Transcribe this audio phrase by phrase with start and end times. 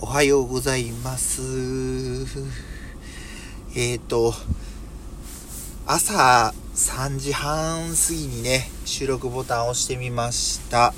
[0.00, 1.42] おはようございます。
[3.74, 4.32] えっ、ー、と、
[5.86, 10.94] 朝3時半過ぎにね、収録ボタンを押してみました。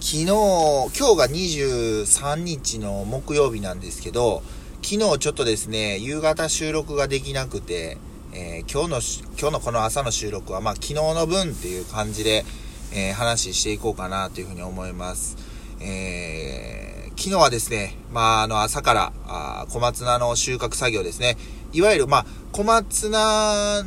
[0.00, 4.42] 昨日、今日が23日の木曜日なんですけど、
[4.82, 7.98] 昨日ちょっとですね、夕方収録ができなくて、
[8.32, 12.44] えー今日の、今日のこの朝の収録は、まあ昨日の分っていう感じで、
[12.92, 15.36] えー話していこうかなというふうに思います。
[15.80, 16.89] えー
[17.20, 21.36] 昨日はですね、まあ、あの、朝から、あ小松菜の収穫作業ですね。
[21.70, 23.84] いわゆる、まあ、小松菜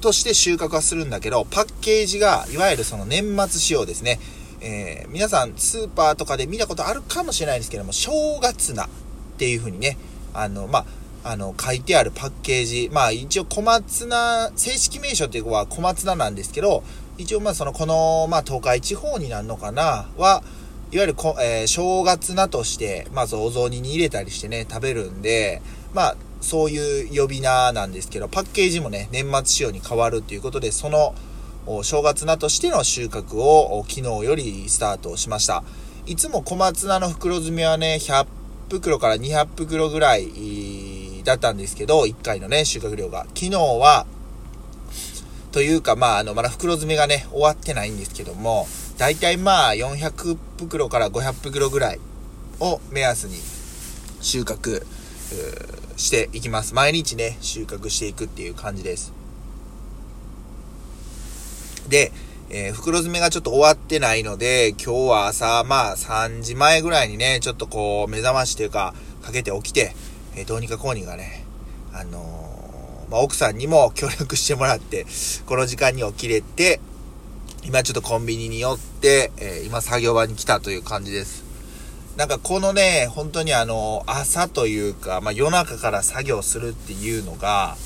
[0.00, 4.18] として収穫はするんだけど、パッケージが、いわゆるその年末仕様ですね。
[4.62, 8.88] えー皆さん、スーパーとかで見たことあるかもしれないですけども、正月菜っ
[9.36, 9.98] ていう風にね、
[10.32, 10.86] あの、ま
[11.24, 12.88] あ、あの、書いてあるパッケージ。
[12.90, 16.84] まあ、一応小松菜、正式名称っていうのは小松菜なんですけど、
[17.18, 20.42] 一応まあ、その、この、まあ、東海地方になるのかな、は、
[20.92, 25.62] いわゆるこ、えー正月菜として、まずお雑煮に入れたりしてね、食べるんで、
[25.94, 31.14] まあ、そういう呼び名なんですけど、パッケージもね、年末仕様に変わるということで、その、
[31.64, 35.64] お正月菜としての収穫を昨日よりスタートしました。
[36.04, 38.26] いつも小松菜の袋詰めはね、100
[38.68, 43.24] 袋から200袋ぐらいだったんですけど、1回のね、収穫量が。
[43.34, 44.04] 昨日は、
[45.52, 48.66] というか、まあ、あの、まだ袋詰めがね、終わってないんですけども、
[49.02, 52.00] だいたいまあ、400袋から500袋ぐらい
[52.60, 53.34] を目安に
[54.20, 54.86] 収穫
[55.96, 56.72] していきます。
[56.72, 59.12] 毎日ね、収穫していくっていう感じです。
[61.88, 62.12] で、
[62.48, 69.96] えー袋詰めがちょっと終わってないので、今日は朝、まあ3時前ぐらいにね、ちょっとこう、目覚ましというか、かけて起きて、
[70.36, 71.44] えーどうにかこうにかね、
[71.92, 75.06] あのーまあ、奥さんにも協力してもらって、
[75.46, 76.78] この時間に起きれて、
[77.64, 81.44] 今ちょっとコンビニに寄って、えー今作業場に来たという感じです。
[82.16, 87.76] なんかこのね、本当にあの、朝というか、まあ、夜中から作業するっていうのが、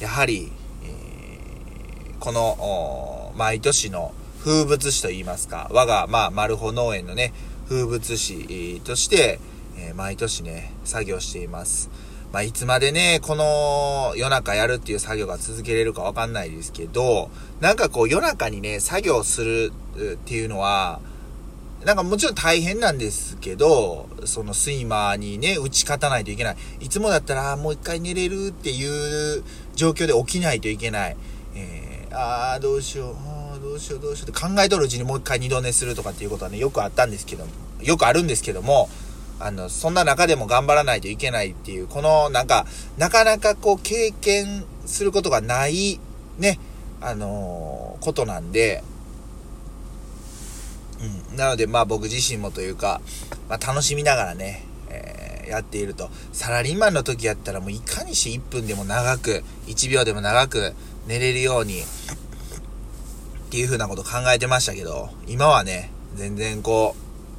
[0.00, 0.52] やはり、
[0.84, 4.14] えーこの、毎年の
[4.44, 7.32] 風物詩といいますか、我が、まあ、マルホ農園のね、
[7.68, 9.40] 風物詩として、
[9.76, 11.90] えー毎年ね、作業しています。
[12.32, 17.30] まあ、いつまでね、この夜中やるっていう作業が続けれるかわかんないですけど、
[17.60, 21.00] なんかこう夜中にね、作業するっていうのは、
[21.84, 26.56] なんかもちろん大変なんですけど、そのスイマーにね、打ち勝たないといけない。
[26.80, 29.42] いつもだったら、もう一回寝れるっていう
[29.74, 31.16] 状況で起きないといけない。
[31.54, 37.46] えー、あーどうしよう、あーどうしようどうしようって考えとるうちにもう一回二度寝するとかっていうことはね、よくあったんですけど、
[37.80, 38.90] よくあるんですけども、
[39.40, 42.66] あの、そんな中でも頑張らないといけないっていう、このなんか、
[42.96, 46.00] なかなかこう経験することがない、
[46.38, 46.58] ね、
[47.00, 48.84] あのーことなんで、
[51.30, 53.00] うん、なのでまあ僕自身もというか、
[53.48, 56.10] まあ、楽しみながらね、えーやっていると。
[56.32, 60.74] サラリーマンの時やったらもういかにして1分でも長く1秒でも長く
[61.06, 61.84] 寝れるようにっ
[63.50, 66.94] ていう風なこと考えてましたけど今はね全然こ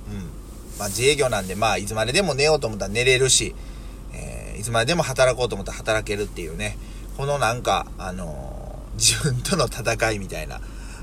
[0.10, 0.39] う、うん。
[0.80, 3.54] まあ、自営業なんでまあいつまででも寝ようと思ったら寝れるし、
[4.14, 6.78] えーいつまででも働こうと思ったら働けるっていうね
[7.16, 8.60] このなんかあのー
[9.00, 10.60] 自分との戦いみたいな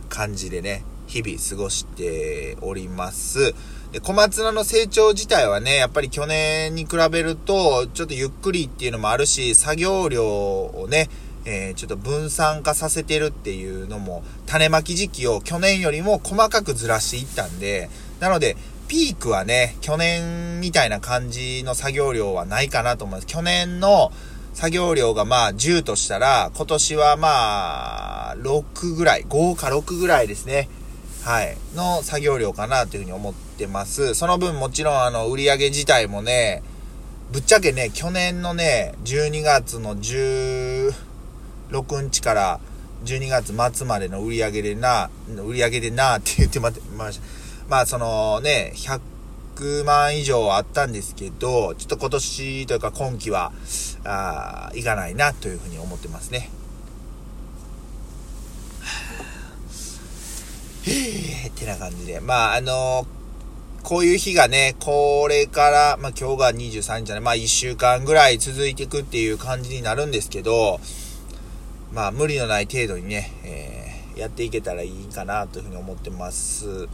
[0.09, 3.55] 感じでね、日々過ごしております。
[3.93, 11.09] で、小松菜の成長自体はね、やっぱり去年に比べると、ちょっとゆっくりっていうのもあるし、作業量をね、
[11.45, 17.89] えーちょっと分散化させてるっていうのも、種まき時期を去年よりも細かくずらしていったんで、
[18.21, 18.57] なので、
[18.89, 23.27] ピークはね、去年みたいな感じの作業量はないかなと思います。
[23.27, 24.13] 去年の
[24.55, 30.69] 作業量がまあ10としたら、今年はまあ6ぐらい、5か6ぐらいですね。
[31.25, 31.57] はい。
[31.75, 34.15] の作業量かなというふうに思ってます。
[34.15, 36.63] その分もちろんあの売り上げ自体もね、
[37.33, 40.93] ぶっちゃけね、去年のね、12月の16
[42.03, 42.61] 日から
[43.05, 45.11] 12月末までの売り上げでな、
[45.45, 47.46] 売り上げでなって言ってまました。
[47.69, 53.53] まあそのね、100万以上あったんですけど、ちょっと今年というか今期は、
[54.05, 56.51] あーいかないなというふうに思ってますね。
[60.87, 62.21] へーってな感じで。
[62.21, 63.07] まああの
[63.83, 70.81] こういう日がね、これから、まあ今日が23日じゃない、まあ1週間ぐらい続いていくっていう感じになるんですけど、
[71.93, 73.76] まあ無理のない程度にね、えー
[74.17, 76.89] やっていけたらいいかなというふうに思ってます。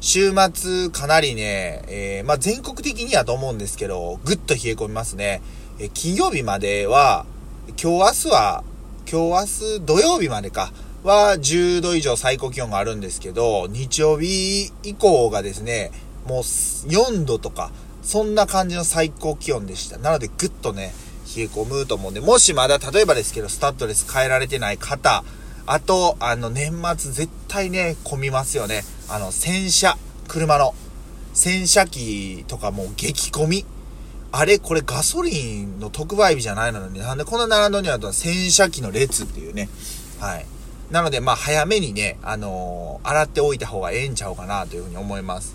[0.00, 5.40] 週末かなりね、えーまあ全国的にはと思うんですけど、ぐっと冷え込みますね。
[5.78, 7.26] え金曜日までは、
[7.68, 8.64] 今日明日は、
[9.10, 10.72] 今日明日土曜日までか、
[11.04, 15.92] は10度以上最高気温があるんですけど、日曜日以降がですね、
[16.26, 17.70] もう4度とか
[18.02, 19.98] そんな感じの最高気温でした。
[19.98, 20.92] なのでぐっとね、
[21.36, 25.24] 冷え込むと思うんで、もしまだ例えばですけど、スタッドレス変えられてない方、
[25.70, 28.84] あと、あの、年末絶対ね、混みますよね。
[29.06, 30.74] あの、洗車、車の。
[31.34, 33.66] 洗車機とかもう激混み。
[34.32, 39.68] あれ、これガソリンの特売日じゃないのに、なんでこんな並んどんやと洗車機の列っていうね。
[40.18, 40.46] はい。
[40.90, 45.54] なので、まあ、早めにね、あのー、洗っておいた方がええんちゃうかなというふうに思います。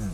[0.00, 0.10] うん。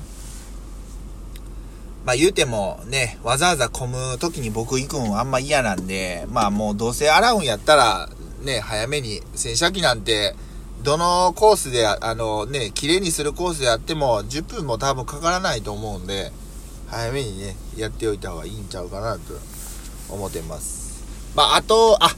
[2.09, 8.09] まあ、言うてもね、わざわざ混む時に僕行くんあんま嫌なんで、まあ、もうどうせ洗うんやったら、
[8.43, 10.35] ね、早めに洗車機なんて、
[10.83, 16.33] どのコースで、あのね、綺麗にするコースであっても、10分も多分かからないと思うんで、
[16.87, 19.21] 早めにね、やっておいた方がいいんちゃうかなと
[20.09, 21.05] 思ってます。
[21.35, 22.09] まあ、あと、あ、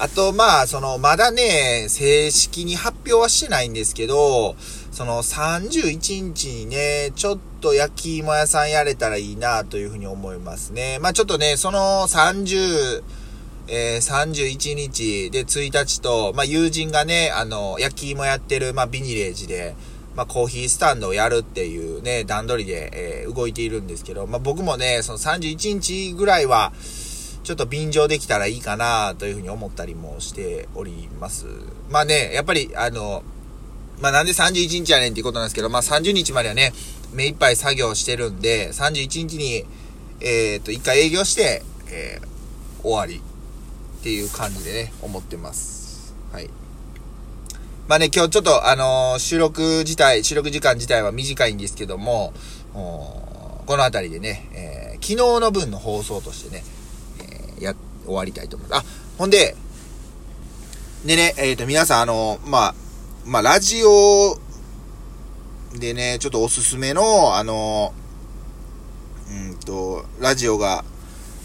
[0.00, 4.54] あと、まあ、その、まだね、正式に発表はしてないんですけど、
[4.92, 10.98] その31日にね、ちょっと焼き芋屋さんやれたらいいなというふうに思いますね。
[11.00, 13.02] まあちょっとね、その30、
[13.66, 19.74] えー、31日で1日と、まあ友人がね、あの、焼き芋やってる、まあビニレージで、
[20.14, 22.90] まあ、コーヒースタンドをやるっていうね、段取りで、
[23.22, 26.72] えー、動いているんですけど、まあ、僕もね、その31日ぐらいは、
[27.48, 31.46] ちょっと便乗できたらいいかなというふうに思ったりもしております。
[31.88, 33.22] まあね、やっぱり、あの、
[34.02, 36.74] まあ、なんで31日やねんっていうことなんですけど、まあ、30日まではね、
[37.10, 39.64] 目いっぱい作業してるんで、31日に、
[40.20, 46.14] えっ、と、一回営業して、えー、終わりっていう感じでね、思ってます。
[46.30, 46.50] はい。
[47.88, 52.34] まあね、今日ちょっと、あのー、収録自体、収録時間自体は短いんですけども、
[52.74, 56.62] この辺りでね、えー、昨日の分の放送としてね、
[57.62, 57.74] や、
[58.04, 58.80] 終わりたいと思います。
[58.80, 58.84] あ、
[59.18, 59.56] ほんで、
[61.04, 62.74] でね、えっ、ー、と、皆さん、あのまあ、
[63.24, 64.38] まあ、ラジオ
[65.78, 67.92] でね、ちょっとおすすめの、あの
[69.30, 70.84] うんと、ラジオが、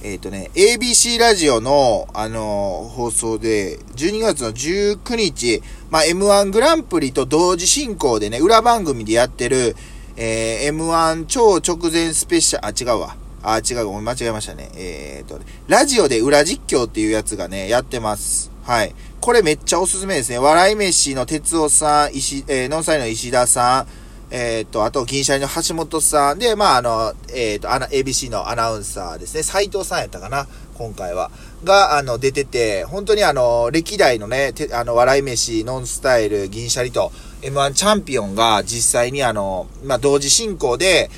[0.02, 9.76] えっ、ー、とね、ABC ラジオの、あの、放送で、12月の19日、まあ、M1 グランプリと同時進行でね、裏番組でやってる、
[10.16, 13.23] えー、M1 超直前スペシャル、あ、違うわ。
[13.44, 14.72] あ、違う、間違えましたね。
[14.76, 18.52] えっ、と、ラジオで裏実況っていうやつがね、やってます。
[18.64, 18.96] はい。
[19.20, 20.40] これめっちゃおすすめですね。
[20.40, 23.88] 笑い飯の哲夫さん、石、えー、ノンサイの石田さん、
[24.36, 31.30] えっ、と、あと、銀シャリの橋本さんで、まあ、あの、えっ、ー、と、ABC のアナウンサーですね、斎藤さんやったかな、今回は。
[31.64, 37.12] が、あの、出てて、本当にあの、歴代のね、てあの、笑い飯、ノンスタイル、銀シャリと、
[37.42, 41.12] M1 チャンピオンが実際にあの、まあ、同時進行で、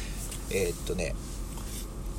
[0.50, 1.16] えー、っとね、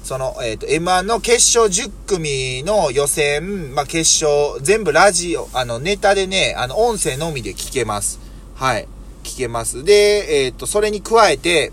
[0.06, 8.20] その、えっ、と、M1 の決勝10組の予選、まあ、決勝、全部ラジオ、あの、ネタでね、あの、音声のみで聞けます。
[8.55, 8.87] はい。
[9.25, 9.82] 聞けます。
[9.82, 11.73] で、えっ、ー、と、それに加えて、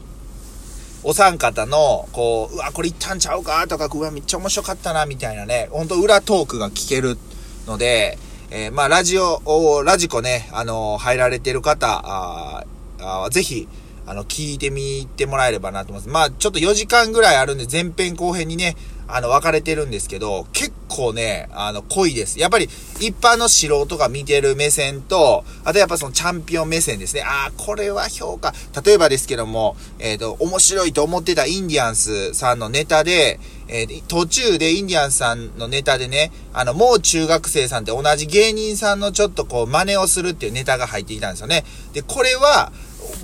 [1.03, 3.67] お三方の、こう、うわ、これいったんちゃうか？
[3.67, 7.19] とか、うわ、めっちゃ面白かったな、みたいなね、ほんと裏トークが聞ける
[7.67, 8.17] ので、
[8.49, 12.65] えー、まあ、ラジオ、ラジコね、あの、入られてる方、あ
[12.99, 13.67] あぜひ、
[14.05, 16.09] あの、聞いてみてもらえればなと思います。
[16.09, 18.75] まあ、ちょっと4時間ぐらいあるんで、前編後編にね、
[19.07, 22.39] あの、分かれてるんですけど、結構ね、あの、濃いです。
[22.39, 22.69] やっぱり、
[22.99, 27.21] 一般の素人が見てる目線と、あとやっぱそのチャンピオン目線ですね。
[27.21, 28.53] ああ、これは評価。
[28.83, 41.65] 例えばですけども、えっ、ー、と、面白いと思ってたインディアンスさんのネタで、えー、途中でインディアンスさんのネタでね、あの、もう中学生さんって同じ芸人さんのちょっとこう、真似をするっていうネタが入っていたんですよね。
[41.93, 42.71] で、これは、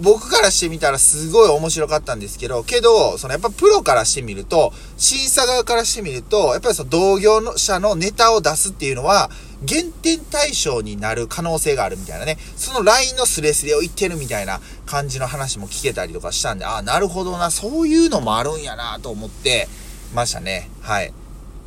[0.02, 9.30] 僕からしてみたらすごい面白かったんですけど、けど、そのやっぱプロからしてみると、審査側からしてみると、やっぱりその同業者のネタを出すっていうのは、
[9.62, 12.38] 減点対象になる可能性があるみたいなね。
[12.56, 19.68] そのラインのスレスレを言ってるみたいな感じの話も聞けたりとかしたんで、ああ、なるほどな、そういうのもあるんやなと思って
[20.14, 20.70] ましたね。
[20.82, 21.14] はい。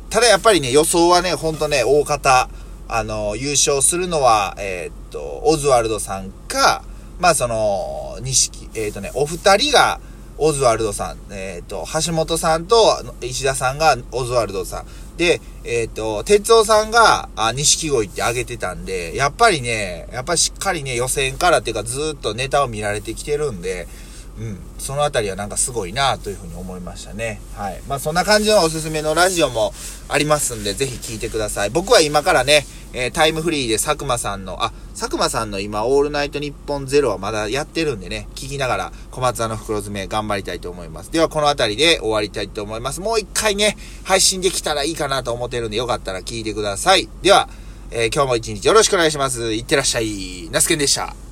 [0.09, 2.49] ただやっぱりね、予想はね、ほんとね、大方、
[2.87, 6.83] あの、優勝するのは、えー、っと、オズワルドさんか、
[7.19, 9.99] まあその、錦、えっ、ー、とね、お二人が、
[10.37, 12.75] オズワルドさん、えっ、ー、と、橋本さんと
[13.21, 14.85] 石田さんがオズワルドさん。
[15.17, 23.87] で、えっ、ー、と、哲夫さんが、あ、錦鯉ってあげてたんで、やっぱりね、やっぱりしっかりね、予選からっていうかずっとネタを見られてきてるんで、
[24.39, 27.39] うん、そのあたりはなんかすごいなというふうに思いましたね。
[27.55, 27.81] はい。
[27.87, 29.73] まあそんな感じのおすすめのラジオも
[30.09, 31.69] ありますんで、ぜひ聞いてください。
[31.69, 41.11] 僕は今からね、えー、タイムフリーで佐久間さんの、あ、佐久間さんの今、オールナイトニッポンゼロはまだやってるんでね、聞きながら小松菜の袋詰め頑張りたいと思います。
[41.11, 43.01] では、この辺りで終わりたいと思います。
[43.01, 47.07] もう一回ね、配信できたらいいかなと思ってるんで、よかったら聞いてください。
[47.21, 47.49] では、
[47.91, 49.53] えー、今日も一日よろしくお願いします。
[49.53, 50.49] いってらっしゃい。
[50.51, 51.22] ナスケンでした。